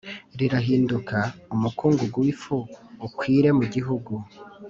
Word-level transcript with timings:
Rirahinduka 0.39 1.17
umukungugu 1.55 2.15
w 2.25 2.27
ifu 2.33 2.55
ukwire 3.05 3.49
mu 3.57 3.63
gihugu 3.73 4.13